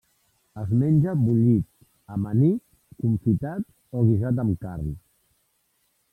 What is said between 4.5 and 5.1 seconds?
carn.